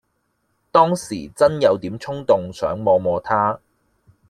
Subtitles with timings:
[0.71, 3.59] 當時真有點衝動想摸摸它